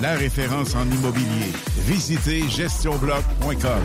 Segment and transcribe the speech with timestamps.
[0.00, 1.52] la référence en immobilier.
[1.86, 3.82] Visitez gestionbloc.com.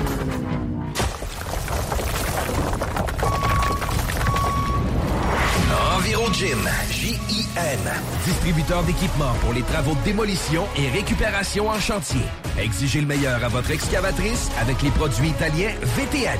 [5.97, 7.79] EnviroGym, J-I-N.
[8.25, 12.21] Distributeur d'équipements pour les travaux de démolition et récupération en chantier.
[12.59, 16.39] Exigez le meilleur à votre excavatrice avec les produits italiens VTN.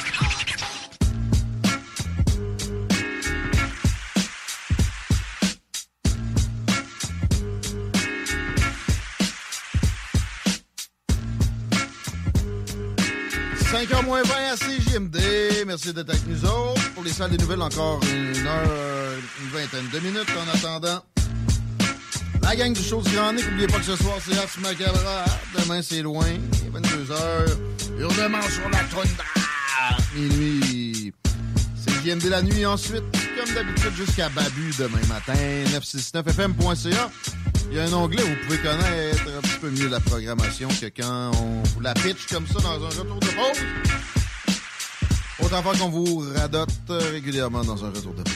[13.81, 15.17] 5h moins 20 à CJMD.
[15.65, 16.91] Merci d'être avec nous autres.
[16.93, 21.03] Pour les salles des nouvelles, encore une heure, une vingtaine de minutes en attendant.
[22.43, 25.25] La gang du show du Grand Nick, n'oubliez pas que ce soir, c'est Ars Macabra.
[25.57, 26.27] Demain, c'est loin.
[26.71, 27.57] 22h.
[27.97, 29.09] Hurlement sur la trône
[30.15, 31.11] Minuit.
[31.83, 33.03] CJMD la nuit ensuite.
[33.35, 35.33] Comme d'habitude, jusqu'à Babu demain matin.
[35.79, 37.09] 969fm.ca.
[37.69, 40.67] Il y a un onglet où vous pouvez connaître un petit peu mieux la programmation
[40.69, 44.10] que quand on vous la pitch comme ça dans un retour de pause.
[45.51, 48.33] Fois qu'on vous radote régulièrement dans un retour de pause.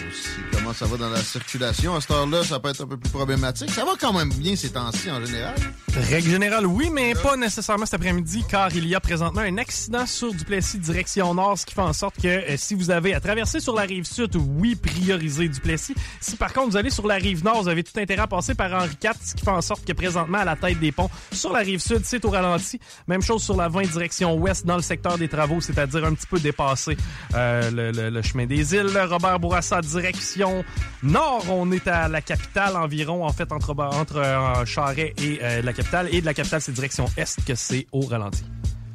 [0.51, 1.95] Comment ça va dans la circulation?
[1.95, 3.71] À cette heure-là, ça peut être un peu plus problématique.
[3.71, 5.55] Ça va quand même bien ces temps-ci en général.
[5.95, 10.05] Règle générale, oui, mais pas nécessairement cet après-midi, car il y a présentement un accident
[10.05, 13.21] sur Duplessis direction nord, ce qui fait en sorte que euh, si vous avez à
[13.21, 15.95] traverser sur la rive sud, oui, priorisez Duplessis.
[16.19, 18.55] Si par contre vous allez sur la rive nord, vous avez tout intérêt à passer
[18.55, 21.09] par Henri IV, ce qui fait en sorte que présentement, à la tête des ponts,
[21.31, 22.77] sur la rive sud, c'est au ralenti.
[23.07, 26.27] Même chose sur la 20 direction ouest, dans le secteur des travaux, c'est-à-dire un petit
[26.27, 26.97] peu dépassé
[27.33, 28.97] euh, le, chemin des îles.
[29.09, 30.63] Robert Bourassa, direction
[31.03, 35.61] nord, on est à la capitale environ, en fait, entre, entre euh, Charret et euh,
[35.61, 36.09] la capitale.
[36.11, 38.43] Et de la capitale, c'est direction est que c'est au ralenti.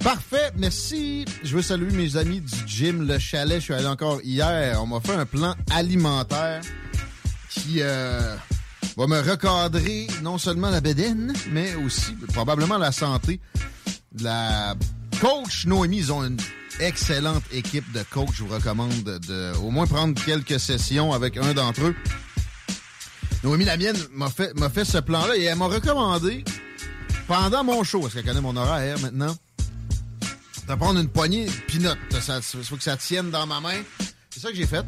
[0.03, 1.27] Parfait, merci.
[1.45, 3.59] Je veux saluer mes amis du gym Le Chalet.
[3.59, 4.83] Je suis allé encore hier.
[4.83, 6.63] On m'a fait un plan alimentaire
[7.51, 13.41] qui va me recadrer non seulement la bédaine, mais aussi probablement la santé.
[14.21, 14.75] La
[15.21, 16.39] coach Noémie, ils ont une
[16.81, 18.31] excellente équipe de coach.
[18.35, 21.97] Je vous recommande de, au moins prendre quelques sessions avec un d'entre eux.
[23.45, 26.45] Noémie Lamienne m'a fait, m'a fait ce plan-là et elle m'a recommandé,
[27.27, 29.37] pendant mon show, parce qu'elle connaît mon horaire maintenant,
[30.69, 31.99] de prendre une poignée de pinottes.
[32.13, 33.81] Il faut que ça tienne dans ma main.
[34.31, 34.85] C'est ça que j'ai fait.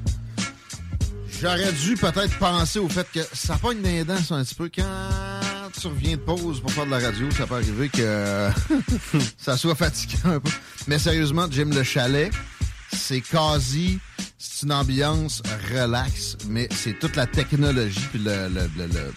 [1.41, 4.71] J'aurais dû peut-être penser au fait que ça pogne les dents ça, un petit peu.
[4.75, 5.32] Quand
[5.83, 8.49] tu reviens de pause pour faire de la radio, ça peut arriver que
[9.37, 10.51] ça soit fatigant un peu.
[10.87, 12.33] Mais sérieusement, Jim Le Chalet,
[12.93, 13.99] c'est quasi...
[14.39, 15.43] C'est une ambiance
[15.73, 19.13] relax, mais c'est toute la technologie puis le, le, le, le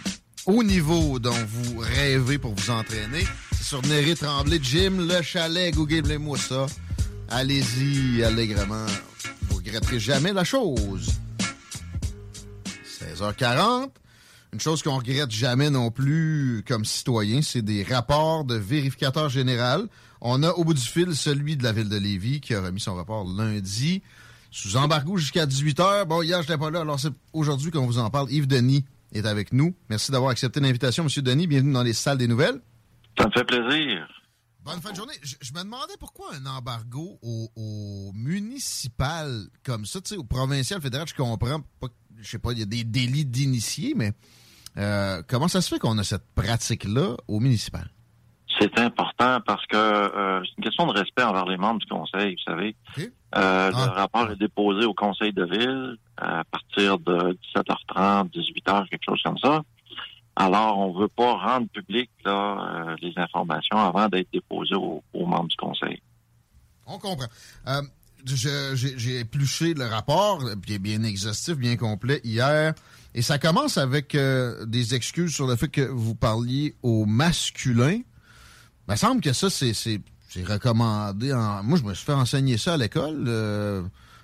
[0.47, 3.25] haut niveau dont vous rêvez pour vous entraîner.
[3.51, 6.65] C'est sur Néré Tremblay, Jim Le Chalet, googlez-moi ça.
[7.29, 8.87] Allez-y allègrement.
[9.49, 11.11] Vous regretterez jamais la chose.
[12.99, 13.89] 16h40.
[14.55, 19.89] Une chose qu'on regrette jamais non plus comme citoyen, c'est des rapports de vérificateur général.
[20.21, 22.79] On a au bout du fil celui de la ville de Lévis qui a remis
[22.79, 24.01] son rapport lundi
[24.51, 26.05] sous embargo jusqu'à 18h.
[26.05, 28.31] Bon, hier, je n'étais pas là, alors c'est aujourd'hui qu'on vous en parle.
[28.31, 29.75] Yves Denis est avec nous.
[29.89, 31.47] Merci d'avoir accepté l'invitation, Monsieur Denis.
[31.47, 32.61] Bienvenue dans les salles des nouvelles.
[33.17, 34.07] Ça me fait plaisir.
[34.63, 35.15] Bonne fin de journée.
[35.21, 40.23] Je, je me demandais pourquoi un embargo au, au municipal comme ça, tu sais, au
[40.23, 41.89] provincial, fédéral, je comprends pas,
[42.21, 44.13] je sais pas, il y a des délits d'initiés, mais
[44.77, 47.87] euh, comment ça se fait qu'on a cette pratique-là au municipal?
[48.59, 52.35] C'est important parce que euh, c'est une question de respect envers les membres du conseil,
[52.35, 52.75] vous savez.
[52.97, 53.69] Euh, Ah.
[53.73, 59.21] Le rapport est déposé au conseil de ville à partir de 17h30, 18h, quelque chose
[59.25, 59.61] comme ça.
[60.37, 65.25] Alors, on veut pas rendre public là, euh, les informations avant d'être déposées aux, aux
[65.25, 66.01] membres du conseil.
[66.87, 67.27] On comprend.
[68.25, 72.73] J'ai épluché le rapport, qui est bien exhaustif, bien complet, hier.
[73.17, 78.01] Et ça commence avec euh, des excuses sur le fait que vous parliez au masculin.
[78.01, 80.01] Il me semble que ça, c'est c'est-
[80.45, 81.31] recommandé.
[81.31, 81.63] En...
[81.63, 83.23] Moi, je me suis fait enseigner ça à l'école.
[83.27, 83.81] euh,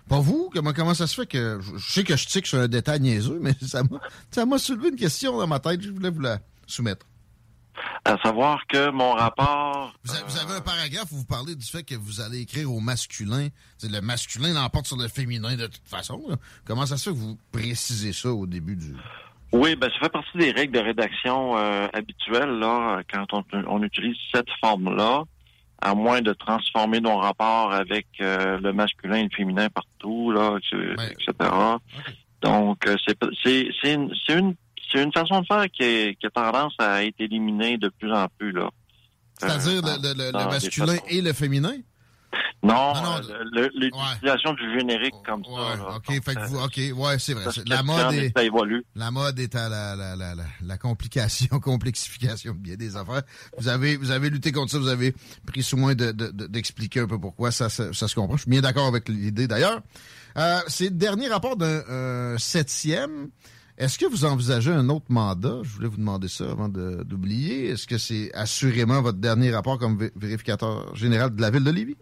[0.10, 0.50] Pas vous?
[0.54, 1.60] Comment, comment ça se fait que...
[1.62, 4.58] Je je sais que je tique sur un détail niaiseux, mais ça m'a ça m'a
[4.58, 5.82] soulevé une question dans ma tête.
[5.82, 7.06] Je voulais vous la soumettre.
[8.06, 9.94] À savoir que mon rapport...
[10.04, 12.72] Vous avez, vous avez un paragraphe où vous parlez du fait que vous allez écrire
[12.72, 13.48] au masculin.
[13.84, 16.22] Le masculin l'emporte sur le féminin de toute façon.
[16.28, 16.36] là.
[16.66, 18.96] Comment ça se fait que vous précisez ça au début du...
[19.54, 23.84] Oui, ben ça fait partie des règles de rédaction euh, habituelles là quand on, on
[23.84, 25.24] utilise cette forme-là,
[25.82, 30.58] à moins de transformer nos rapports avec euh, le masculin et le féminin partout là,
[30.58, 30.96] etc.
[30.98, 31.12] Ouais.
[31.12, 31.50] etc.
[32.42, 32.96] Donc euh,
[33.44, 34.56] c'est une
[34.92, 38.12] c'est une façon de faire qui, est, qui a tendance à être éliminée de plus
[38.14, 38.70] en plus là.
[39.40, 39.98] C'est-à-dire Euh,
[40.32, 41.74] le, masculin et le féminin?
[42.64, 45.84] Non, Ah, non, euh, l'utilisation du générique comme Ouais, ça.
[45.84, 46.00] là.
[46.22, 46.60] Fait que euh, vous...
[46.60, 47.46] OK, ouais, c'est vrai.
[47.66, 48.32] La mode est...
[48.38, 48.86] ça évolue.
[48.96, 53.24] La mode est à la, la, la, la, complication, complexification de bien des affaires.
[53.58, 55.14] Vous avez, vous avez lutté contre ça, vous avez
[55.48, 58.38] pris soin de, de- de- d'expliquer un peu pourquoi, ça, ça, ça se comprend.
[58.38, 59.82] Je suis bien d'accord avec l'idée d'ailleurs.
[60.38, 63.30] Euh, c'est le dernier rapport d'un euh, septième.
[63.78, 65.60] Est-ce que vous envisagez un autre mandat?
[65.64, 67.70] Je voulais vous demander ça avant d'oublier.
[67.70, 71.72] Est-ce que c'est assurément votre dernier rapport comme vé- vérificateur général de la ville de
[71.72, 71.98] Lévis?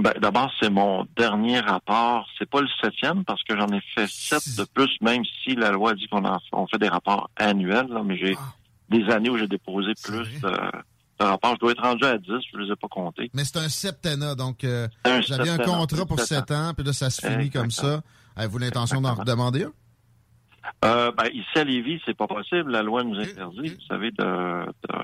[0.00, 2.26] Ben, D'abord, c'est mon dernier rapport.
[2.38, 5.70] C'est pas le septième parce que j'en ai fait sept de plus, même si la
[5.70, 7.86] loi dit qu'on on fait des rapports annuels.
[7.88, 8.52] là, mais j'ai Ah.
[8.90, 10.30] des années où j'ai déposé plus vrai?
[10.42, 10.48] de,
[11.20, 11.54] de rapports.
[11.54, 13.30] Je dois être rendu à 10, je les ai pas comptés.
[13.34, 17.08] Mais c'est un septennat, donc euh, aviez un contrat pour sept ans, puis là, ça
[17.10, 18.02] se finit comme ça.
[18.36, 19.72] Avez-vous l'intention d'en redemander un?
[20.84, 22.70] Euh, ben, ici à Lévis, c'est pas possible.
[22.70, 24.98] La loi nous interdit, vous savez, de, de,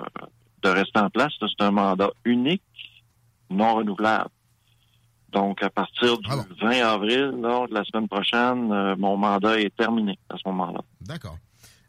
[0.63, 1.33] de rester en place.
[1.41, 2.63] C'est un mandat unique,
[3.51, 4.31] non renouvelable.
[5.33, 6.47] Donc, à partir du Ah bon.
[6.61, 10.81] 20 avril, là, de la semaine prochaine, euh, mon mandat est terminé à ce moment-là.
[11.03, 11.37] D'accord.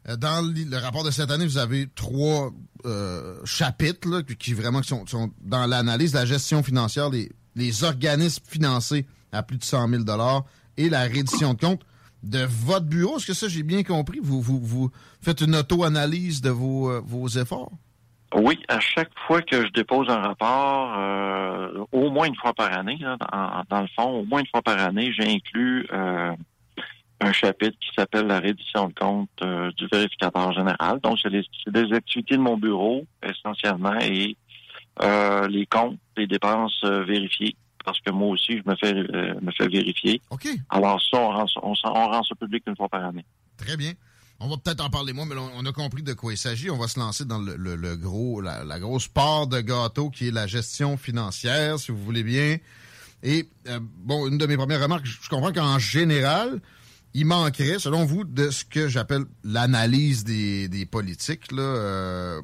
[0.08, 2.50] Euh, Dans le rapport de cette année, vous avez trois
[2.84, 7.84] euh, chapitres là, qui- vraiment sont, sont dans l'analyse de la gestion financière des les
[7.84, 10.04] organismes financés à plus de 100 000
[10.78, 11.82] et la reddition de comptes
[12.22, 13.16] de votre bureau?
[13.16, 14.20] Est-ce que ça, j'ai bien compris?
[14.22, 17.72] Vous, faites une auto-analyse de vos, euh, vos efforts?
[18.34, 22.72] Oui, à chaque fois que je dépose un rapport, euh, au moins une fois par
[22.76, 26.32] année, dans, le fond, au moins une fois par année, j'inclus euh,
[27.20, 30.98] un chapitre qui s'appelle la reddition de compte euh, du vérificateur général.
[31.00, 34.36] Donc, c'est des activités de mon bureau, essentiellement, et
[35.48, 39.68] les comptes, les dépenses vérifiées, parce que moi aussi, je me fais, euh, me fais
[39.68, 40.20] vérifier.
[40.30, 40.48] OK.
[40.70, 43.24] Alors, ça, on rend, ça- on, rend ça public une fois par année.
[43.56, 43.92] Très bien.
[44.40, 46.68] On va peut-être en parler moins, mais on, a compris de quoi il s'agit.
[46.70, 50.10] On va se lancer dans le, le- le gros, la, la grosse part de gâteau
[50.10, 52.56] qui est la gestion financière, si vous voulez bien.
[53.22, 56.60] Et euh, bon, une de mes premières remarques, je je comprends qu'en général,
[57.14, 61.52] il manquerait, selon vous, de ce que j'appelle l'analyse des, des politiques.
[61.52, 62.42] Là, euh,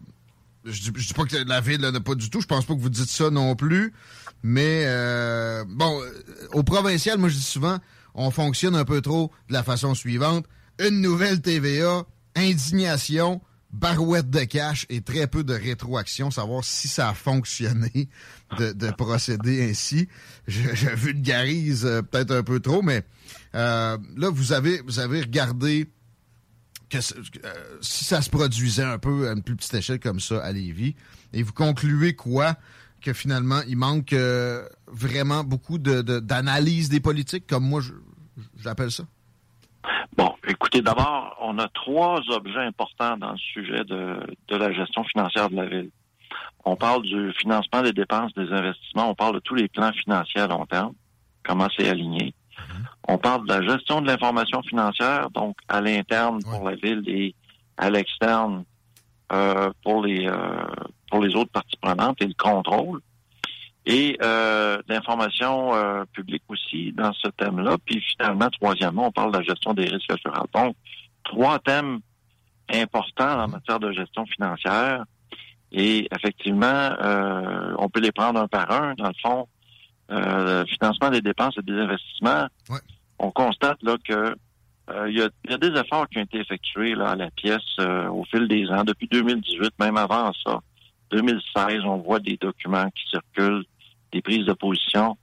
[0.65, 2.41] je, dis, je dis pas que la ville n'a pas du tout.
[2.41, 3.93] Je pense pas que vous dites ça non plus.
[4.43, 6.11] Mais euh, bon, euh,
[6.53, 7.79] au provincial, moi je dis souvent,
[8.15, 10.47] on fonctionne un peu trop de la façon suivante.
[10.79, 12.05] Une nouvelle TVA
[12.39, 13.41] indignation,
[13.71, 18.09] barouette de cash et très peu de rétroaction, savoir si ça a fonctionné
[18.59, 20.09] de, procéder ainsi.
[20.47, 23.05] Je, je vulgarise euh, peut-être un peu trop, mais
[23.55, 25.89] euh, là, vous avez, vous avez regardé
[26.89, 30.43] que euh, si ça se produisait un peu à une plus petite échelle comme ça
[30.43, 30.95] à Lévis,
[31.35, 32.57] et vous concluez quoi?
[33.01, 34.15] Que finalement, il manque
[34.87, 37.81] vraiment beaucoup d'analyse de, des politiques, comme moi
[38.57, 39.05] j'appelle ça?
[40.17, 44.19] Bon, écoutez, d'abord, on a trois objets importants dans le sujet de,
[44.51, 45.91] la gestion financière de la ville.
[46.65, 50.41] On parle du financement des dépenses, des investissements, on parle de tous les plans financiers
[50.41, 50.93] à long terme,
[51.45, 52.35] comment c'est aligné.
[52.59, 52.87] Mhm.
[53.09, 57.35] On parle de la gestion de l'information financière, donc à l'interne pour la ville et
[57.77, 58.65] à l'externe
[59.33, 60.65] euh, pour les euh,
[61.11, 63.01] pour les autres parties prenantes et le contrôle
[63.89, 67.79] et euh, l'information euh, publique aussi dans ce thème-là.
[67.87, 70.45] Puis finalement, troisièmement, on parle de la gestion des risques assurants.
[70.55, 70.77] Donc,
[71.25, 72.01] trois thèmes
[72.71, 75.05] importants en matière de gestion financière.
[75.73, 78.95] Et effectivement, euh, on peut les prendre un par un.
[78.95, 79.49] Dans le fond,
[80.11, 82.47] euh, le financement des dépenses et des investissements,
[83.19, 84.37] on constate là que
[85.07, 87.79] il y, a, y, a, des efforts qui ont été effectués là, à la pièce
[87.79, 90.61] au fil des ans, depuis 2018, même avant ça.
[91.11, 93.65] 2016, on voit des documents qui circulent
[94.13, 95.17] des prises de position.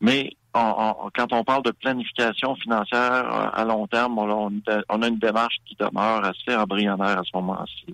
[0.00, 5.56] Mais quand on parle de planification financière euh, à long terme, on, a une démarche
[5.66, 7.86] qui demeure assez embryonnaire à ce moment-ci.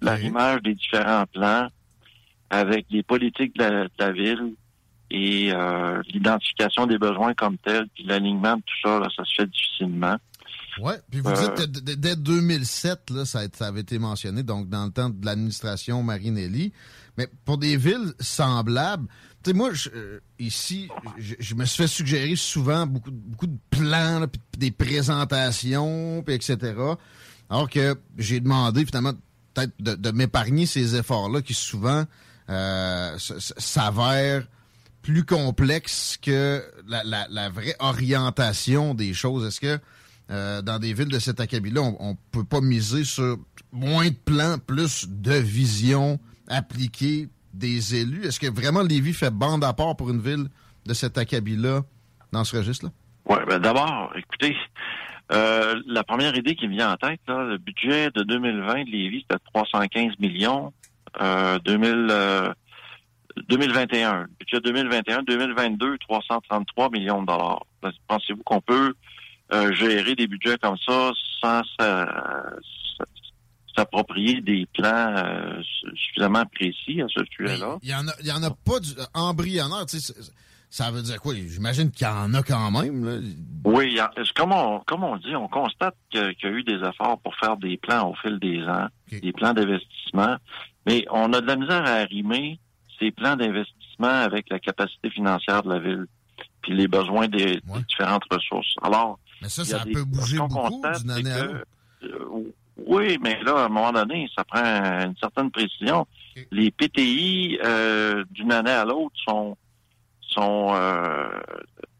[0.00, 1.68] L'arrimage des différents plans
[2.48, 4.54] avec les politiques de la, ville
[5.10, 9.50] et euh, l'identification des besoins comme tels, puis l'alignement de tout ça, ça se fait
[9.50, 10.16] difficilement.
[10.82, 14.90] Oui, puis vous dites que dès 2007, là, ça, avait été mentionné, donc dans le
[14.90, 16.72] temps de l'administration Marinelli.
[17.16, 19.06] Mais pour des villes semblables,
[19.42, 24.26] tu sais, moi, euh, ici, je, me suis fait suggérer souvent beaucoup, beaucoup de plans,
[24.58, 26.74] des présentations, puis etc.
[27.48, 29.14] Alors que j'ai demandé finalement
[29.54, 32.04] peut-être de, m'épargner ces efforts-là qui souvent
[32.48, 34.46] euh, s'avèrent
[35.02, 39.46] plus complexes que la, vraie orientation des choses.
[39.46, 39.80] Est-ce que
[40.30, 43.36] euh, dans des villes de cet acabit-là, on, ne peut pas miser sur
[43.72, 48.26] moins de plans, plus de vision appliquée des élus?
[48.26, 50.46] Est-ce que vraiment Lévis fait bande à part pour une ville
[50.86, 51.82] de cet acabit-là
[52.30, 52.92] dans ce registre-là?
[53.26, 54.56] Oui, ben d'abord, écoutez,
[55.32, 59.26] euh, la première idée qui me vient en tête, le budget de 2020 de Lévis,
[59.28, 60.72] c'était 315 millions.
[61.20, 62.54] Euh, 2000,
[63.48, 67.66] 2021, le budget 2021, 2022, 333 millions de dollars.
[68.06, 68.94] Pensez-vous qu'on peut
[69.52, 71.62] euh, gérer des budgets comme ça sans
[73.76, 75.62] s'approprier des plans euh,
[75.94, 77.78] suffisamment précis à ce sujet-là.
[77.82, 80.12] Il y en a, y en a pas du, embryonnaire, tu sais,
[80.68, 81.34] ça veut dire quoi?
[81.34, 83.34] J'imagine qu'il y en a quand même.
[83.64, 83.98] Oui,
[84.36, 87.56] comme on, comme on dit, on constate qu'il y a eu des efforts pour faire
[87.56, 90.36] des plans au fil des ans, des plans d'investissement,
[90.86, 92.60] mais on a de la misère à arrimer
[92.98, 96.06] ces plans d'investissement avec la capacité financière de la ville,
[96.62, 98.74] puis les besoins des différentes ressources.
[98.82, 101.64] Alors, mais ça, ça peut bouger beaucoup d'une année à l'autre.
[102.02, 102.52] Euh,
[102.86, 106.06] oui, mais là, à un moment donné, ça prend une certaine précision.
[106.50, 109.56] Les PTI euh, d'une année à l'autre sont
[110.30, 111.28] sont euh,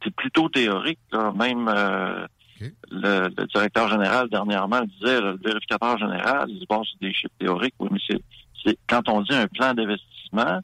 [0.03, 1.01] c'est plutôt théorique.
[1.13, 1.33] Là.
[1.37, 2.27] Même euh,
[2.91, 7.75] le, directeur général dernièrement disait, le vérificateur général, il dit bon, c'est des chiffres théoriques,
[7.81, 8.23] oui, mais c'est,
[8.65, 10.61] c'est quand on dit un plan d'investissement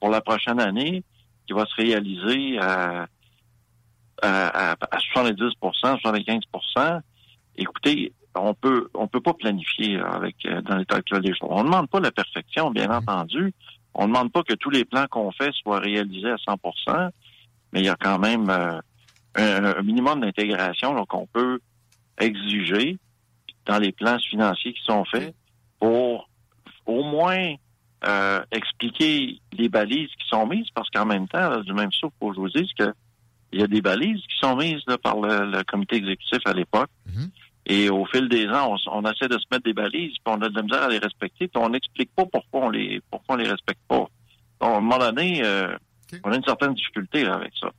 [0.00, 1.02] pour la prochaine année
[1.46, 3.06] qui va se réaliser à
[4.22, 7.00] à, à, 70 75%
[7.56, 11.48] écoutez, on peut on peut pas planifier avec euh, dans l'état actuel des choses.
[11.50, 13.52] On ne demande pas la perfection, bien entendu.
[13.94, 17.10] On ne demande pas que tous les plans qu'on fait soient réalisés à 100%
[17.72, 18.80] mais il y a quand même euh,
[19.34, 21.60] un, minimum d'intégration qu'on peut
[22.18, 22.96] exiger
[23.66, 25.34] dans les plans financiers qui sont faits
[25.78, 26.28] pour
[26.86, 27.54] au moins
[28.06, 32.28] euh, expliquer les balises qui sont mises, parce qu'en même temps, du même souffle, faut
[32.30, 32.94] que je vous dise que
[33.52, 36.90] il y a des balises qui sont mises par le, comité exécutif à l'époque.
[37.06, 37.30] Mhm.
[37.68, 40.48] Et au fil des ans, on, essaie de se mettre des balises, puis on a
[40.48, 43.38] de la misère à les respecter, puis on n'explique pas pourquoi on les pourquoi on
[43.38, 44.06] les respecte pas.
[44.60, 45.76] Donc, à un moment donné, euh,
[46.22, 47.70] on a une certaine difficulté avec ça.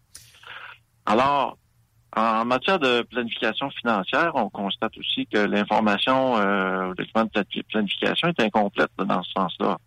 [1.05, 1.57] Alors,
[2.15, 8.27] en matière de planification financière, on constate aussi que l'information euh, le document de planification
[8.27, 9.77] est incomplète dans ce sens-là.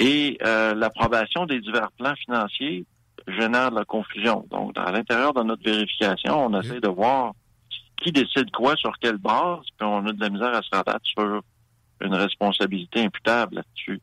[0.00, 2.84] Et euh, l'approbation des divers plans financiers
[3.28, 4.46] génère de la confusion.
[4.50, 7.32] Donc, à l'intérieur de notre vérification, on essaie de voir
[7.96, 11.04] qui décide quoi, sur quelle base, puis on a de la misère à se rabattre
[11.04, 11.42] sur
[12.00, 14.00] une responsabilité imputable là-dessus.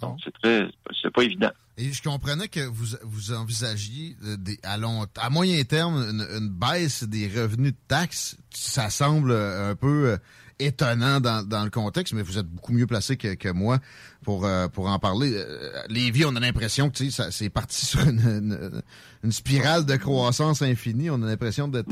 [0.00, 0.68] Donc, c'est très,
[1.02, 1.50] c'est pas évident.
[1.76, 7.04] Et je comprenais que vous, vous envisagiez des, à, long, à moyen terme une, baisse
[7.04, 8.36] des revenus de taxes.
[8.50, 10.16] Ça semble un peu euh,
[10.58, 13.78] étonnant dans, dans, le contexte, mais vous êtes beaucoup mieux placé que, que moi
[14.24, 15.32] pour, euh, pour en parler.
[15.34, 18.82] Euh, Lévis, on a l'impression que c'est parti sur une,
[19.22, 21.10] une, spirale de croissance infinie.
[21.10, 21.88] On a l'impression d'être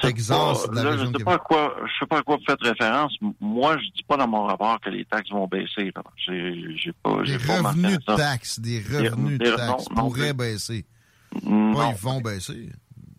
[0.00, 2.44] Texas de la région je sais pas à quoi, Je sais pas à quoi vous
[2.44, 3.14] faites référence.
[3.40, 5.92] Moi, je dis pas dans mon rapport que les taxes vont baisser.
[6.26, 10.84] J'ai pas, des revenus de taxes, des revenus de taxes pourraient baisser.
[11.32, 12.70] Pas ils vont baisser.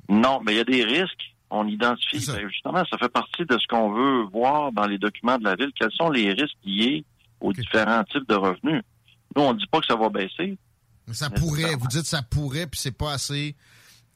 [0.10, 2.26] Non, mais il y a des risques on identifie.
[2.28, 5.56] Ben, justement, ça fait partie de ce qu'on veut voir dans les documents de la
[5.56, 5.72] ville.
[5.80, 7.04] Quels sont les risques liés
[7.42, 8.84] aux différents types de revenus?
[9.36, 10.58] Nous, on ne dit pas que ça va baisser.
[11.08, 11.76] Mais ça pourrait.
[11.76, 13.56] Vous dites ça pourrait, puis c'est pas assez.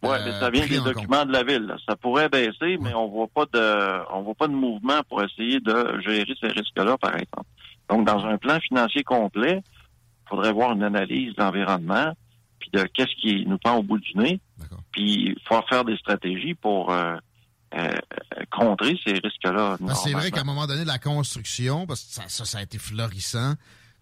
[0.04, 1.74] Oui, mais ça vient des documents de la ville.
[1.88, 5.62] Ça pourrait baisser, mais on voit pas de on voit pas de mouvement pour essayer
[5.62, 7.48] de gérer ces risques-là, par exemple.
[7.90, 12.13] Donc, dans un plan financier complet, il faudrait voir une analyse d'environnement,
[12.63, 14.39] puis de qu'est-ce qui nous prend au bout du nez.
[14.91, 17.15] Puis il faut faire des stratégies pour euh,
[17.75, 17.98] euh,
[18.51, 19.77] contrer ces risques-là.
[19.96, 23.55] C'est vrai qu'à un moment donné, la construction, parce que ça, ça, a été florissant,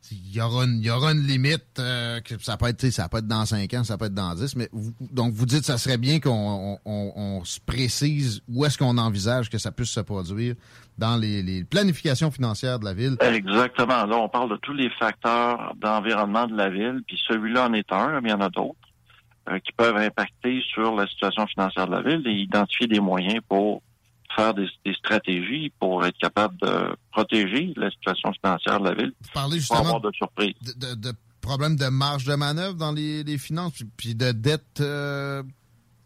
[0.10, 3.20] il y aura une, y aura une limite euh, que ça peut être ça peut
[3.20, 5.98] être dans 5 ans, ça peut être dans 10, mais donc vous dites ça serait
[5.98, 10.56] bien qu'on on, se précise où est-ce qu'on envisage que ça puisse se produire
[10.98, 13.18] dans les, les, planifications financières de la ville.
[13.22, 14.06] Exactement.
[14.06, 17.92] Là, on parle de tous les facteurs d'environnement de la ville, puis celui-là en est
[17.92, 18.76] un, mais il y en a d'autres.
[19.50, 23.40] Euh, qui peuvent impacter sur la situation financière de la ville et identifier des moyens
[23.50, 23.82] pour
[24.36, 29.14] faire des, stratégies pour être capable de protéger la situation financière de la ville.
[29.22, 30.56] Vous parlez justement de, surprises.
[30.78, 31.12] De,
[31.42, 35.44] problèmes de marge de manœuvre dans les, finances, puis de dettes euh,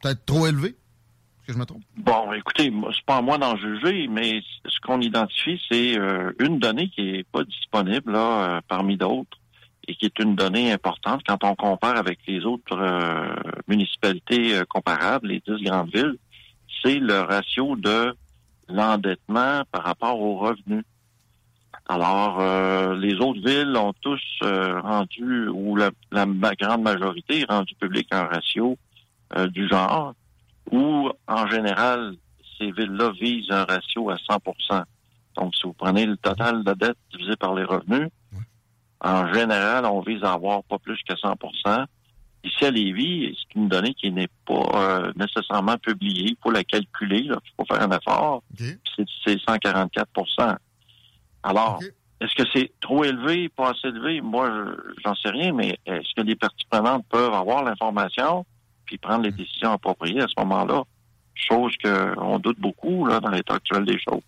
[0.02, 0.76] peut-être trop élevées?
[0.76, 1.84] Est-ce que je me trompe?
[1.98, 6.60] Bon, écoutez, c'est pas à moi d'en juger, mais ce qu'on identifie, c'est euh, une
[6.60, 9.38] donnée qui est pas disponible là, parmi d'autres
[9.88, 13.36] et qui est une donnée importante quand on compare avec les autres euh,
[13.68, 16.18] municipalités euh, comparables, les dix grandes villes,
[16.82, 18.16] c'est le ratio de
[18.68, 20.84] l'endettement par rapport aux revenus.
[21.88, 25.92] Alors, euh, les autres villes ont tous rendu, ou la,
[26.56, 28.78] grande majorité, rendu public un ratio
[29.50, 30.14] du genre,
[30.72, 32.16] où, en général,
[32.58, 34.84] ces villes-là visent un ratio à 100%
[35.36, 38.10] Donc, si vous prenez le total de dette divisé par les revenus,
[39.02, 41.36] en général, on vise à avoir pas plus que 100
[42.46, 46.30] Ici à Lévis, c'est une donnée qui n'est pas euh, nécessairement publiée.
[46.30, 48.44] Il faut la calculer, il faut faire un effort.
[49.26, 50.08] C'est 144
[51.42, 51.80] Alors,
[52.22, 54.22] est-ce que c'est trop élevé, pas assez élevé?
[54.22, 58.46] Moi, j'en sais rien, mais est-ce que les parties prenantes peuvent avoir l'information
[58.86, 60.84] puis prendre les décisions appropriées à ce moment-là?
[61.34, 64.22] Chose qu'on doute beaucoup là, dans l'état actuel des choses.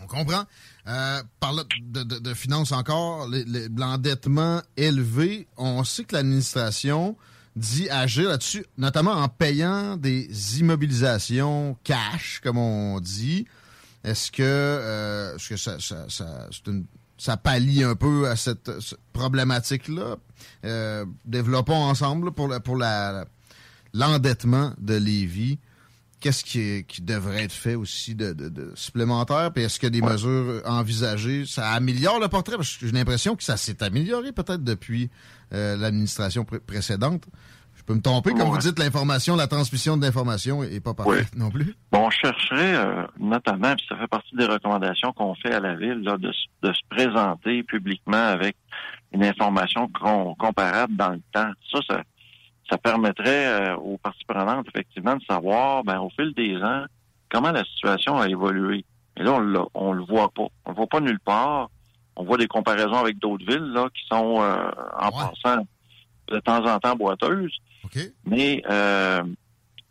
[0.00, 0.44] On comprend.
[0.86, 3.28] Euh, par de, de, de, finances encore,
[3.76, 7.16] l'endettement élevé, on sait que l'administration
[7.56, 13.46] dit agir là-dessus, notamment en payant des immobilisations cash, comme on dit.
[14.04, 16.86] Est-ce que, euh, que ça, ça, ça, une,
[17.18, 18.70] ça, pallie un peu à cette,
[19.12, 20.16] problématique-là?
[20.64, 23.26] Euh, développons ensemble pour, la, pour la,
[23.92, 25.58] l'endettement de Lévis
[26.22, 29.52] qu'est-ce qui, qui, devrait être fait aussi de, de, supplémentaire?
[29.52, 32.56] Puis est-ce que des mesures envisagées, ça améliore le portrait?
[32.56, 35.10] Parce que j'ai l'impression que ça s'est amélioré peut-être depuis
[35.52, 37.24] euh, l'administration précédente.
[37.74, 41.34] Je peux me tromper, comme vous dites, l'information, la transmission de l'information est pas parfaite
[41.36, 41.74] non plus.
[41.90, 45.74] Bon, on chercherait euh, notamment, puis ça fait partie des recommandations qu'on fait à la
[45.74, 46.30] ville, là, de,
[46.62, 48.56] de, se présenter publiquement avec
[49.12, 49.90] une information
[50.38, 51.50] comparable dans le temps.
[51.72, 52.02] Ça, ça,
[52.70, 56.84] ça permettrait euh, aux parties prenantes, effectivement, de savoir, ben, au fil des ans,
[57.28, 58.84] comment la situation a évolué.
[59.16, 60.46] Et là, on, on le voit pas.
[60.64, 61.70] On le voit pas nulle part.
[62.16, 65.66] On voit des comparaisons avec d'autres villes là qui sont euh, en passant
[66.28, 67.56] de temps en temps boiteuses.
[68.24, 69.22] Mais euh,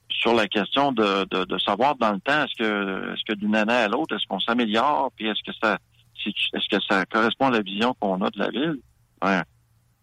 [0.09, 3.73] sur la question de, de, savoir dans le temps, est-ce que est-ce que d'une année
[3.73, 5.77] à l'autre, est-ce qu'on s'améliore, puis est-ce que ça
[6.25, 8.79] est-ce que ça correspond à la vision qu'on a de la ville?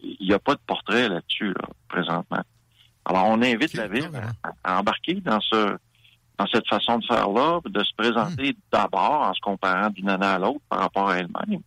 [0.01, 2.43] il n'y a pas de portrait là-dessus, là, présentement.
[3.05, 4.11] Alors, on invite la ville
[4.65, 5.77] à, embarquer dans ce
[6.39, 8.61] dans cette façon de faire-là, de se présenter hmm.
[8.71, 11.61] d'abord en se comparant d'une année à l'autre par rapport à elle-même.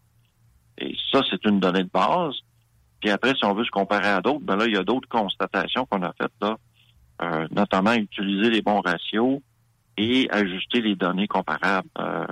[0.77, 2.35] Et ça, c'est une donnée de base.
[3.01, 5.09] Puis après, si on veut se comparer à d'autres, ben là, il y a d'autres
[5.09, 6.55] constatations qu'on a faites là,
[7.21, 9.41] euh, notamment utiliser les bons ratios
[9.97, 11.89] et ajuster les données comparables.
[11.99, 12.25] Euh,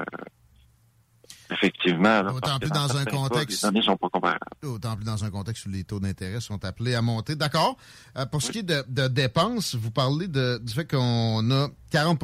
[1.51, 2.21] Effectivement.
[2.33, 3.65] Autant plus dans, un contexte.
[3.73, 4.39] les sont pas comparables.
[4.63, 7.35] Autant plus dans un contexte où les taux d'intérêt sont appelés à monter.
[7.35, 7.75] D'accord.
[8.17, 12.19] Euh, pour ce qui est de, dépenses, vous parlez de, du fait qu'on a 40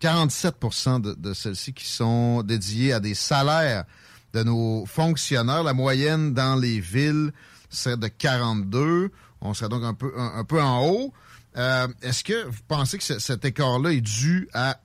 [0.00, 0.56] 47
[1.02, 3.84] de, de celles-ci qui sont dédiées à des salaires
[4.32, 5.62] de nos fonctionnaires.
[5.62, 7.32] La moyenne dans les villes
[7.70, 9.10] serait de 42.
[9.40, 11.12] On serait donc un peu, un, peu en haut.
[11.56, 14.78] Euh, est-ce que vous pensez que cet écart-là est dû à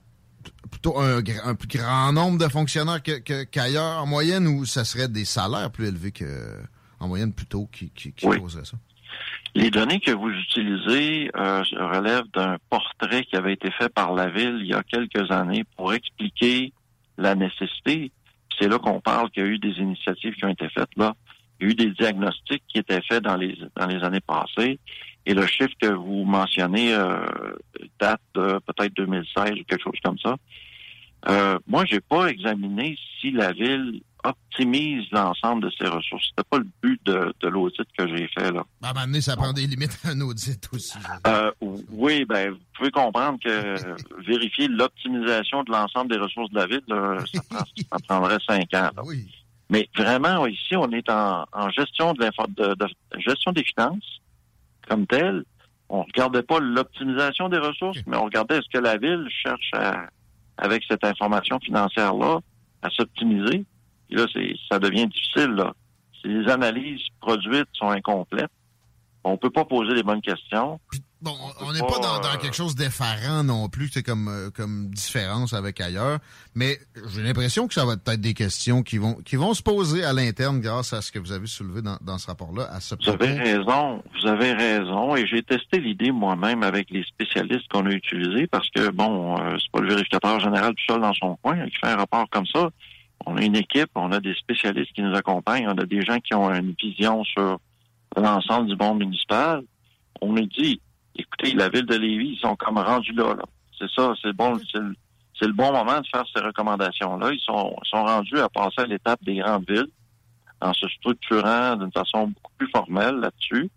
[0.70, 1.22] plutôt un,
[1.54, 5.88] plus grand nombre de fonctionnaires que- qu'ailleurs en moyenne ou ça serait des salaires plus
[5.88, 6.24] élevés que
[7.00, 8.40] en moyenne plutôt qui, qui, qui Oui.
[8.40, 8.76] causerait ça?
[9.54, 14.28] Les données que vous utilisez euh, relèvent d'un portrait qui avait été fait par la
[14.28, 16.72] ville il y a quelques années pour expliquer
[17.16, 18.12] la nécessité.
[18.58, 21.14] C'est là qu'on parle qu'il y a eu des initiatives qui ont été faites là.
[21.60, 24.78] Il y a eu des diagnostics qui étaient faits dans les dans les années passées.
[25.28, 27.20] Et le chiffre que vous mentionnez euh,
[28.00, 30.36] date de peut-être 2016 ou quelque chose comme ça.
[31.28, 36.28] Euh, moi, j'ai pas examiné si la ville optimise l'ensemble de ses ressources.
[36.30, 38.64] C'était pas le but de, de l'audit que j'ai fait là.
[38.80, 40.96] Ben, à un moment donné, ça prend des limites à un audit aussi.
[41.26, 41.50] Euh,
[41.90, 43.74] oui, ben vous pouvez comprendre que
[44.26, 48.72] vérifier l'optimisation de l'ensemble des ressources de la ville, là, ça, prend- ça prendrait cinq
[48.74, 48.90] ans.
[48.96, 49.02] là.
[49.04, 49.26] Oui.
[49.70, 52.24] Mais vraiment, ici, on est en, en gestion de,
[52.74, 54.17] de- gestion des finances
[54.88, 55.44] comme telle.
[55.88, 60.08] On regardait pas l'optimisation des ressources, mais on regardait est-ce que la ville cherche à,
[60.58, 62.40] avec cette information financière-là,
[62.82, 63.64] à s'optimiser.
[64.08, 65.52] Puis là, c'est, ça devient difficile.
[65.52, 65.72] Là.
[66.20, 68.50] Si les analyses produites sont incomplètes,
[69.24, 70.80] on peut pas poser les bonnes questions.
[71.20, 74.50] Bon, on- n'est pas dans, dans euh, quelque chose d'effarant non plus, c'est comme euh,
[74.50, 76.20] comme différence avec ailleurs,
[76.54, 76.78] mais
[77.12, 80.12] j'ai l'impression que ça va être des questions qui vont qui vont se poser à
[80.12, 83.08] l'interne grâce à ce que vous avez soulevé dans, dans ce rapport-là à ce Vous
[83.10, 87.90] avez raison, vous avez raison, et j'ai testé l'idée moi-même avec les spécialistes qu'on a
[87.90, 91.68] utilisés parce que bon, euh, c'est pas le vérificateur général tout seul dans son coin
[91.68, 92.70] qui fait un rapport comme ça.
[93.26, 96.20] On a une équipe, on a des spécialistes qui nous accompagnent, on a des gens
[96.20, 97.58] qui ont une vision sur
[98.16, 99.62] l'ensemble du monde municipal.
[100.20, 100.80] On nous dit,
[101.18, 103.34] écoutez, la ville de Lévis, ils sont comme rendus là.
[103.34, 103.44] là.
[103.78, 107.32] C'est ça, c'est bon, c'est le, bon moment de faire ces recommandations-là.
[107.32, 109.88] Ils sont, sont rendus à passer à l'étape des grandes villes
[110.60, 113.70] en se structurant d'une façon beaucoup plus formelle là-dessus.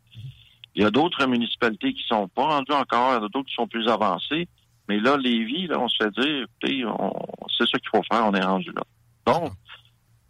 [0.74, 3.50] Il y a d'autres municipalités qui sont pas rendues encore, il y en a d'autres
[3.50, 4.48] qui sont plus avancées.
[4.88, 6.84] Mais là, Lévis, là, on se fait dire, écoutez,
[7.58, 8.84] c'est ça qu'il faut faire, on est rendu là.
[9.26, 9.52] Donc,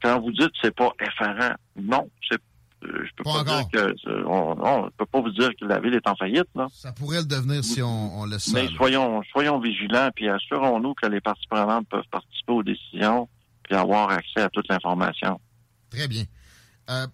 [0.04, 2.42] quand vous dites c'est pas effarant, non, c'est
[2.82, 3.68] je peux Pas pas, encore.
[3.68, 6.48] dire que euh, on, je peux pas vous dire que la ville est en faillite,
[6.56, 6.68] là.
[6.74, 8.52] Ça pourrait le devenir si on, on laisse ça.
[8.54, 8.72] Mais là.
[8.76, 13.30] soyons, soyons vigilants, puis assurons-nous que les parties prenantes peuvent participer aux décisions,
[13.64, 15.40] puis avoir accès à toute l'information.
[15.90, 16.24] Très bien.
[16.90, 17.08] Euh,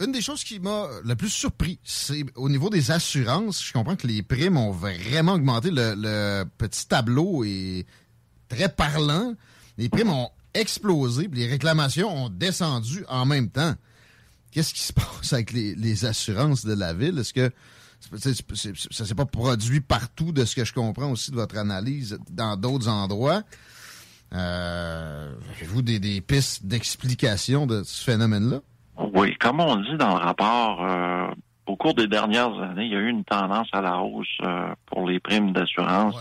[0.00, 3.62] une des choses qui m'a le plus surpris, c'est au niveau des assurances.
[3.62, 5.70] Je comprends que les primes ont vraiment augmenté.
[5.70, 7.84] Le, le petit tableau est
[8.48, 9.34] très parlant.
[9.76, 13.74] Les primes ont explosé, puis les réclamations ont descendu en même temps.
[14.52, 17.18] Qu'est-ce qui se passe avec les, les assurances de la ville?
[17.18, 17.50] Est-ce que
[18.16, 22.18] c'est- ça s'est pas produit partout de ce que je comprends aussi de votre analyse
[22.30, 23.42] dans d'autres endroits?
[24.32, 28.60] Euh, Avez-vous des, des pistes d'explication de ce phénomène-là?
[29.14, 31.26] Oui, comme on dit dans le rapport, euh,
[31.66, 34.72] au cours des dernières années, il y a eu une tendance à la hausse euh,
[34.86, 36.14] pour les primes d'assurance.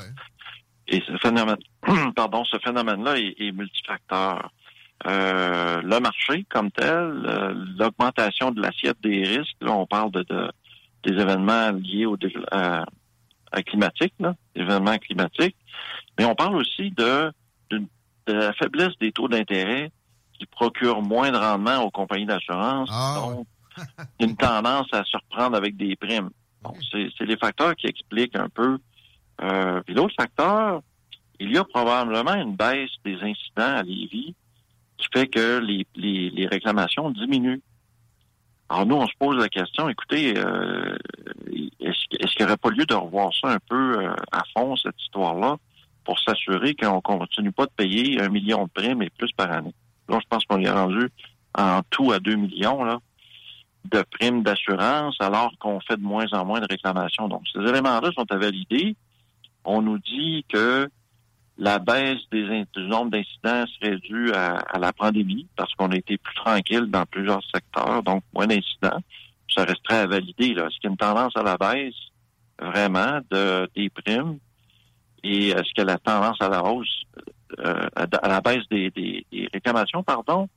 [0.88, 1.58] Et ce phénomène,
[2.16, 4.52] pardon, ce phénomène-là est, est multifacteur.
[5.08, 10.24] Euh, le marché comme tel, euh, l'augmentation de l'assiette des risques, là, on parle de,
[10.24, 10.52] de-
[11.04, 12.18] des événements liés au
[12.52, 12.86] à,
[13.54, 15.56] à climatique, là, événements climatiques,
[16.18, 17.32] mais on parle aussi de,
[17.70, 17.82] de
[18.28, 19.92] la faiblesse des taux d'intérêt
[20.38, 22.90] qui procurent moins de rendement aux compagnies d'assurance.
[23.38, 23.48] donc,
[24.20, 26.30] une tendance à se reprendre avec des primes.
[26.62, 28.78] Bon, c'est, c'est les facteurs qui expliquent un peu.
[29.42, 30.82] Euh, puis l'autre facteur,
[31.40, 34.36] il y a probablement une baisse des incidents à Lévis
[35.00, 37.62] qui fait que les, les, les réclamations diminuent.
[38.70, 40.96] Alors nous, on se pose la question, écoutez, euh,
[41.80, 44.76] est-ce, est-ce qu'il n'y aurait pas lieu de revoir ça un peu euh, à fond,
[44.76, 45.58] cette histoire-là,
[46.06, 49.52] pour s'assurer qu'on ne continue pas de payer un million de primes et plus par
[49.52, 49.74] année?
[50.08, 51.10] Là, je pense qu'on est rendu
[51.58, 53.00] en tout à 2 millions là,
[53.86, 57.28] de primes d'assurance, alors qu'on fait de moins en moins de réclamations.
[57.28, 58.96] Donc, ces éléments-là sont à valider.
[59.66, 60.90] On nous dit que
[61.62, 65.96] la baisse des du nombre d'incidents serait due à, à la pandémie, parce qu'on a
[65.98, 69.00] été plus tranquille dans plusieurs secteurs, donc moins d'incidents.
[69.54, 70.52] Ça resterait à valider.
[70.52, 71.96] Est-ce qu'il y a une tendance à la baisse
[72.62, 74.38] vraiment de, des primes?
[75.24, 77.04] Et est-ce qu'il y a la tendance à la hausse,
[77.60, 80.48] euh, à, la baisse des, des- des réclamations, pardon?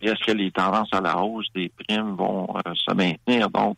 [0.00, 3.48] Et est-ce que les tendances à la hausse des primes vont euh, se maintenir?
[3.50, 3.76] Donc,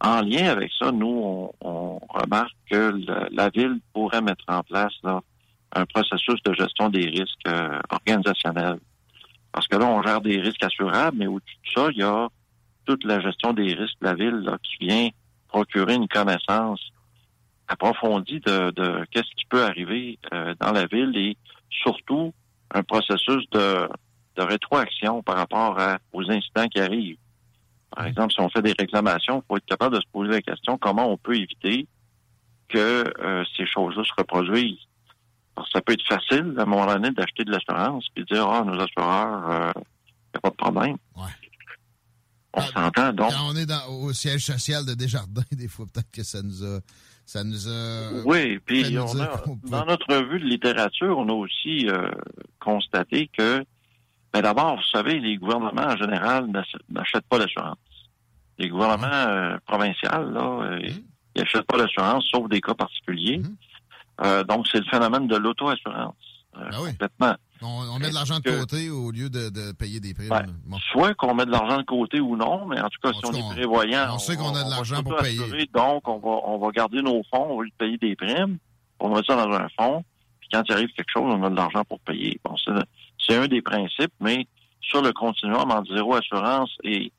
[0.00, 4.62] en lien avec ça, nous, on, on remarque que le- la ville pourrait mettre en
[4.64, 5.20] place là,
[5.76, 8.78] un processus de gestion des risques euh, organisationnels.
[9.52, 12.28] Parce que là, on gère des risques assurables, mais au-dessus de ça, il y a
[12.86, 15.08] toute la gestion des risques de la ville là, qui vient
[15.48, 16.80] procurer une connaissance
[17.68, 21.36] approfondie de, de qu'est-ce qui peut arriver euh, dans la ville et
[21.70, 22.32] surtout
[22.72, 23.88] un processus de,
[24.36, 27.18] de rétroaction par rapport à- aux incidents qui arrivent.
[27.94, 30.42] Par exemple, si on fait des réclamations, il faut être capable de se poser la
[30.42, 31.86] question comment on peut éviter
[32.68, 34.85] que euh, ces choses-là se reproduisent?
[35.56, 38.46] Que ça peut être facile, à un moment donné, d'acheter de l'assurance puis de dire,
[38.48, 40.96] ah, nos assureurs, il n'y a pas de problème.
[41.16, 41.30] Ouais.
[42.54, 43.30] On s'entend, donc.
[43.32, 46.64] Quand on est dans, au siège social de Desjardins, des fois, peut-être que ça nous
[46.64, 46.80] a.
[47.24, 48.22] Ça nous a.
[48.24, 52.08] Oui, puis on a- dans notre revue de littérature, on a aussi euh,
[52.60, 53.64] constaté que,
[54.32, 57.78] ben d'abord, vous savez, les gouvernements en général n'ach- n'achètent pas d'assurance.
[58.58, 61.02] Les gouvernements euh, provinciaux, là, euh, Mhm.
[61.34, 63.38] ils n'achètent pas d'assurance, sauf des cas particuliers.
[63.38, 63.56] Mhm.
[64.22, 66.14] Euh, donc, c'est le phénomène de l'auto-assurance.
[66.56, 66.90] euh, Ben oui.
[66.90, 67.34] Complètement.
[67.62, 70.28] On, on met de l'argent de que- côté au lieu de, de payer des primes?
[70.28, 70.78] Ben, Bon.
[70.92, 73.20] Soit qu'on met de l'argent de côté ou non, mais en tout cas, En si
[73.22, 75.66] tout on est prévoyant, on sait qu'on a de l'argent pour payer.
[75.74, 78.58] Donc, on va, on va garder nos fonds au lieu de payer des primes.
[79.00, 80.04] On va mettre ça dans un fonds.
[80.40, 82.38] Puis quand il arrive quelque chose, on a de l'argent pour payer.
[82.44, 82.72] Bon, c'est,
[83.18, 84.46] c'est un des principes, mais
[84.80, 87.10] sur le continuum entre zéro assurance et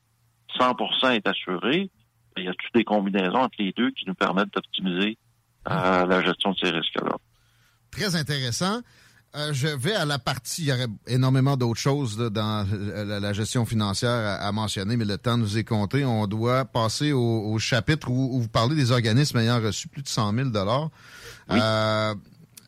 [0.56, 1.90] 100 est assuré,
[2.36, 5.18] il y a toutes des combinaisons entre les deux qui nous permettent d'optimiser
[5.70, 7.16] euh, la gestion de ces risques-là.
[7.90, 8.80] Très intéressant.
[9.36, 13.04] Euh, je vais à la partie, il y aurait énormément d'autres choses là, dans euh,
[13.04, 16.02] la, la gestion financière à, à mentionner, mais le temps nous est compté.
[16.04, 17.20] On doit passer au,
[17.52, 20.48] au chapitre où, où vous parlez des organismes ayant reçu plus de 100 000
[21.50, 22.14] Euh,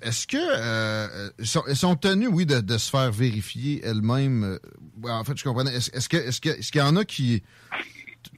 [0.02, 4.58] Est-ce que euh, ils, sont, tenus, oui, de, de se faire vérifier elles-mêmes?
[5.04, 5.74] en fait, je comprenais.
[5.74, 7.42] Est-ce que est-ce que est-ce qu'il y en a qui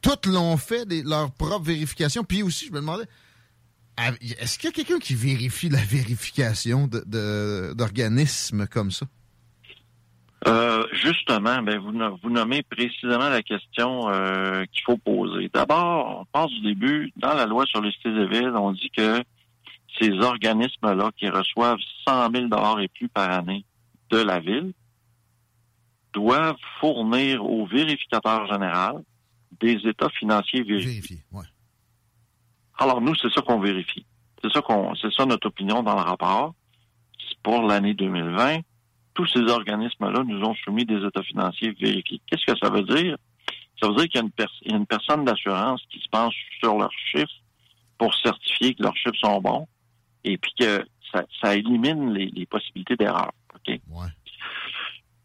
[0.01, 2.22] toutes l'ont fait des- leur propre vérification?
[2.22, 3.05] Puis aussi, je me demandais,
[3.99, 9.07] Est-ce qu'il y a quelqu'un qui vérifie la vérification de- de- d'organismes comme ça?
[10.49, 15.49] Euh, justement, ben vous, no- vous nommez précisément la question euh, qu'il faut poser.
[15.55, 17.13] D'abord, on part du début.
[17.17, 17.93] Dans la loi sur les
[18.27, 19.23] villes, on dit que
[20.01, 21.79] ces organismes-là qui reçoivent
[22.09, 22.49] 100 000
[22.81, 23.65] et plus par année
[24.11, 24.73] de la ville
[26.13, 29.03] doivent fournir au vérificateur général
[29.61, 31.23] des états financiers vérifiés.
[31.31, 31.45] Ouais.
[32.79, 34.05] Alors nous, c'est ça qu'on vérifie.
[34.43, 36.55] C'est ça qu'on, c'est ça notre opinion dans le rapport.
[37.43, 38.61] Pour l'année 2020,
[39.15, 42.21] tous ces organismes-là nous ont soumis des états financiers vérifiés.
[42.27, 43.17] Qu'est-ce que ça veut dire?
[43.81, 45.99] Ça veut dire qu'il y a une, pers- il y a une personne d'assurance qui
[46.01, 47.33] se penche sur leurs chiffres
[47.99, 49.67] pour certifier que leurs chiffres sont bons
[50.25, 53.33] et puis que ça, ça élimine les, les possibilités d'erreur.
[53.55, 53.69] OK?
[53.91, 54.07] Ouais.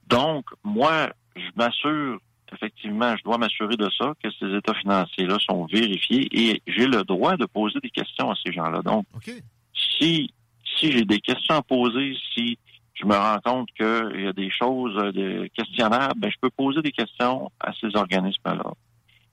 [0.08, 2.20] Donc, moi, je m'assure,
[2.54, 7.04] effectivement, je dois m'assurer de ça, que ces états financiers-là sont vérifiés et j'ai le
[7.04, 8.82] droit de poser des questions à ces gens-là.
[8.82, 9.32] Donc, OK.
[9.74, 10.34] si,
[10.78, 12.58] si j'ai des questions à poser, si
[12.94, 16.50] je me rends compte qu'il y a des choses euh, de questionnables, ben, je peux
[16.50, 18.72] poser des questions à ces organismes-là.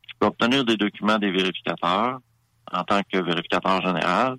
[0.07, 2.19] Je peux obtenir des documents des vérificateurs
[2.73, 4.37] en tant que vérificateur général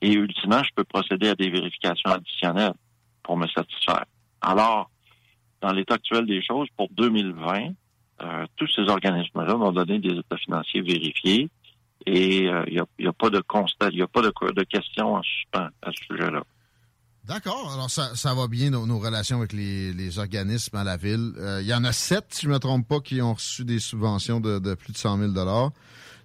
[0.00, 2.74] et ultimement, je peux procéder à des vérifications additionnelles
[3.22, 4.04] pour me satisfaire.
[4.40, 4.90] Alors,
[5.60, 7.70] dans l'état actuel des choses, pour 2020,
[8.22, 11.48] euh, tous ces organismes-là m'ont donné des états financiers vérifiés
[12.06, 15.14] et euh, il n'y a, pas de constat, il n'y a pas de, de questions
[15.14, 16.42] en suspens à ce sujet-là.
[17.28, 17.70] D'accord.
[17.74, 21.34] Alors, ça, va bien, nos, relations avec les, organismes à la ville.
[21.36, 23.66] Euh, Il y en a sept, si je ne me trompe pas, qui ont reçu
[23.66, 25.32] des subventions de, plus de 100 000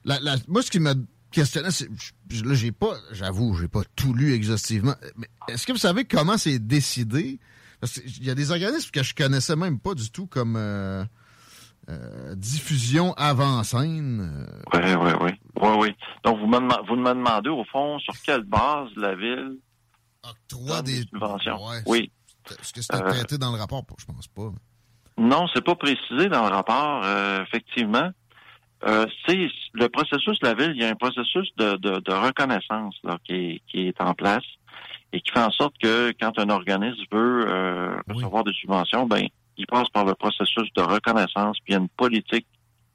[0.05, 0.93] la, la, Moi, ce qui me
[1.29, 1.89] questionnait, c'est...
[2.45, 2.95] Là, j'ai pas...
[3.11, 4.95] J'avoue, j'ai pas tout lu exhaustivement.
[5.17, 7.37] Mais est-ce que vous savez comment c'est décidé?
[7.81, 11.03] Parce qu'il y a des organismes que je connaissais même pas du tout, comme euh,
[11.89, 14.47] euh, Diffusion Avant-Scène.
[14.47, 15.31] euh, Oui, oui, oui.
[15.61, 15.95] Oui, oui.
[16.23, 19.57] Donc, vous me, vous me demandez, au fond, sur quelle base la ville
[20.23, 21.01] octroie des...
[21.01, 21.65] subventions?
[21.67, 22.11] Ouais, Oui.
[22.49, 23.83] Est-ce que c'était Euh, traité dans le rapport?
[23.97, 24.51] Je pense pas.
[25.17, 28.09] Non, c'est pas précisé dans le rapport, euh, effectivement.
[28.85, 32.11] Euh, c'est le processus de la ville, il y a un processus de, de, de
[32.13, 34.43] reconnaissance là, qui, est, qui est en place
[35.13, 38.15] et qui fait en sorte que quand un organisme veut euh, Oui.
[38.15, 39.25] recevoir des subventions, ben
[39.57, 42.47] il passe par le processus de reconnaissance, puis il y a une politique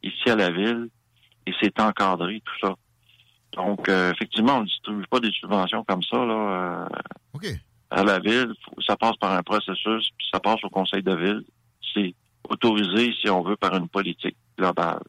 [0.03, 0.89] ici à la ville
[1.47, 2.75] et c'est encadré tout ça.
[3.53, 6.89] Donc euh, effectivement, on ne distribue pas des subventions comme ça là.
[7.45, 7.55] euh,
[7.91, 8.53] à la ville,
[8.87, 11.45] ça passe par un processus, puis ça passe au conseil de ville.
[11.95, 12.15] C'est
[12.49, 15.01] autorisé, si on veut, par une politique globale.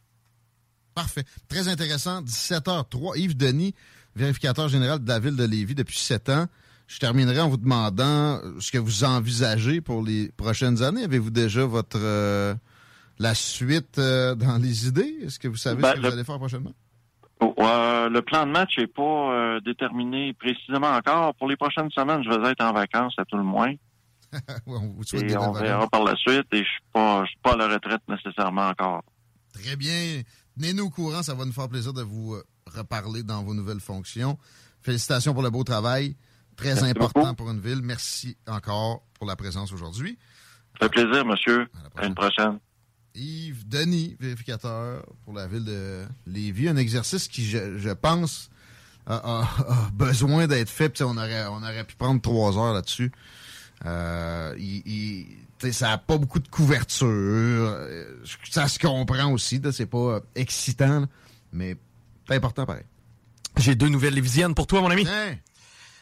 [0.96, 1.24] Parfait.
[1.48, 2.22] Très intéressant.
[2.22, 3.18] 17h03.
[3.20, 3.74] Yves Denis,
[4.16, 6.46] vérificateur général de la ville de Lévis depuis sept ans.
[6.90, 11.04] Je terminerai en vous demandant euh, ce que vous envisagez pour les prochaines années.
[11.04, 12.56] Avez-vous déjà votre euh,
[13.20, 15.20] la suite euh, dans les idées?
[15.24, 16.74] Est-ce que vous savez Ben, ce que le- vous allez faire prochainement?
[17.42, 21.36] Oh, euh, le plan de match n'est pas déterminé précisément encore.
[21.36, 23.72] Pour les prochaines semaines, je vais être en vacances à tout le moins.
[24.66, 26.48] On vous souhaite Et on verra par la suite.
[26.54, 29.04] Et je suis pas, je suis pas à la retraite nécessairement encore.
[29.54, 30.22] Très bien.
[30.58, 31.22] Tenez-nous au courant.
[31.24, 32.36] Ça va nous faire plaisir de vous
[32.76, 34.38] reparler dans vos nouvelles fonctions.
[34.82, 36.16] Félicitations pour le beau travail.
[36.60, 37.36] Très Merci important beaucoup.
[37.36, 37.82] pour une ville.
[37.82, 40.18] Merci encore pour la présence aujourd'hui.
[40.80, 41.62] Ça fait plaisir, monsieur.
[41.74, 42.60] À la À une prochaine.
[43.16, 46.70] Yves Denis, vérificateur pour la ville de Lévis.
[46.70, 48.50] Un exercice qui, je, je pense,
[49.08, 50.90] a, a besoin d'être fait.
[50.90, 53.12] Puis, on aurait, on aurait pu prendre trois heures là-dessus.
[53.86, 57.08] Euh, il, il- ça n'a pas beaucoup de couverture.
[57.08, 58.06] Euh,
[58.50, 59.62] Ça se comprend aussi.
[59.72, 61.08] C'est pas euh, excitant, là,
[61.52, 61.76] mais
[62.28, 62.84] c'est important pareil.
[63.58, 65.06] J'ai deux nouvelles lévisiennes pour toi, mon ami.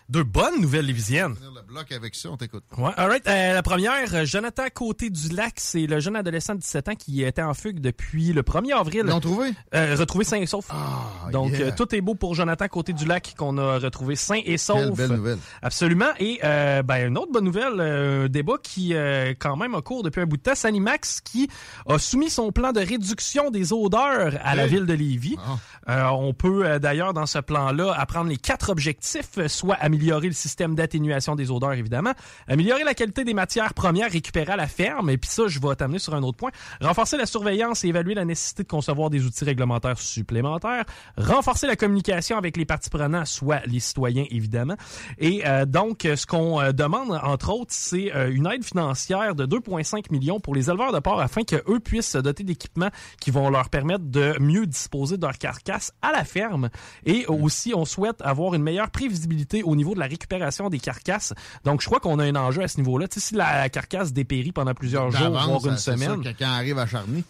[0.09, 1.35] Deux bonnes nouvelles lévisiennes.
[1.35, 2.63] Finir le bloc avec ça, on t'écoute.
[2.77, 3.27] Ouais, all right.
[3.27, 6.95] Euh, la première, euh, Jonathan Côté du Lac, c'est le jeune adolescent de 17 ans
[6.95, 9.01] qui était en fugue depuis le 1er avril.
[9.03, 9.49] Ils l'ont trouvé?
[9.75, 10.65] Euh, retrouvé sain et sauf.
[10.69, 11.67] Ah, Donc, yeah.
[11.67, 14.77] euh, tout est beau pour Jonathan Côté du Lac qu'on a retrouvé sain et sauf.
[14.79, 15.37] Quelle belle nouvelle.
[15.61, 16.11] Absolument.
[16.21, 19.81] Et euh, ben, une autre bonne nouvelle, euh, un débat qui euh, quand même a
[19.81, 20.55] cours depuis un bout de temps.
[20.55, 21.49] Sanimax qui
[21.85, 25.35] a soumis son plan de réduction des odeurs à la ville de Lévis.
[25.37, 25.57] Ah.
[25.89, 30.75] Euh, on peut d'ailleurs dans ce plan-là apprendre les quatre objectifs, soit améliorer le système
[30.75, 32.13] d'atténuation des odeurs évidemment,
[32.47, 35.75] améliorer la qualité des matières premières récupérées à la ferme, et puis ça je vais
[35.75, 39.25] t'amener sur un autre point, renforcer la surveillance et évaluer la nécessité de concevoir des
[39.25, 40.85] outils réglementaires supplémentaires,
[41.17, 44.75] renforcer la communication avec les parties prenantes, soit les citoyens évidemment,
[45.17, 49.45] et euh, donc ce qu'on euh, demande entre autres c'est euh, une aide financière de
[49.45, 53.31] 2,5 millions pour les éleveurs de porc afin que eux puissent se doter d'équipements qui
[53.31, 56.69] vont leur permettre de mieux disposer de leur carcasse à la ferme.
[57.05, 61.33] Et aussi on souhaite avoir une meilleure prévisibilité au niveau de la récupération des carcasses.
[61.63, 63.07] Donc je crois qu'on a un enjeu à ce niveau-là.
[63.07, 66.23] Tu sais, si la carcasse dépérit pendant plusieurs jours, voire une semaine.
[66.23, 67.23] que quand arrive à Charny,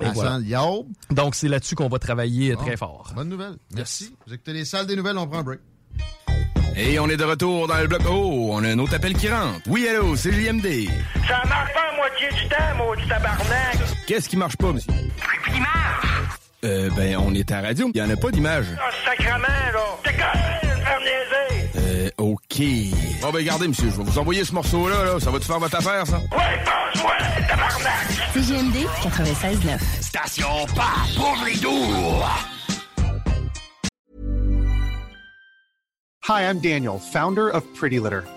[0.00, 0.38] Et voilà.
[1.10, 3.12] Donc c'est là-dessus qu'on va travailler très fort.
[3.14, 3.56] Bonne nouvelle.
[3.74, 4.14] Merci.
[4.26, 5.60] Vous écoutez les salles des nouvelles, on prend un break.
[6.76, 8.02] Et on est de retour dans le bloc.
[8.08, 9.60] Oh, on a un autre appel qui rentre.
[9.68, 10.88] Oui, allô, c'est l'IMD.
[11.28, 13.78] Ça marche pas à moitié du temps, maudit tabarnak!
[14.08, 14.92] Qu'est-ce qui marche pas, monsieur?
[16.64, 17.90] Euh, ben, on est à la radio.
[17.94, 18.66] Il y en a pas d'image.
[18.76, 19.98] Ah, sacrement, là!
[20.02, 20.64] T'es quand même!
[22.04, 22.60] Euh, OK.
[23.22, 25.20] Bon, ben, regardez, monsieur, je vais vous envoyer ce morceau-là, là.
[25.20, 26.18] Ça va te faire votre affaire, ça?
[26.18, 27.12] Ouais, passe-moi,
[27.48, 28.32] tabarnak!
[28.34, 29.78] CGMD 96.9.
[30.02, 32.22] Station pas pour les doux.
[36.26, 38.22] Hi, I'm Daniel, founder of Pretty Litter.